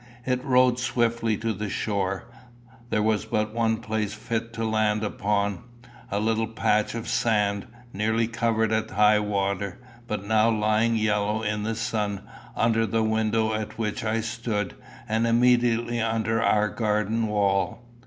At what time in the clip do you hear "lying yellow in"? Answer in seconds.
10.49-11.61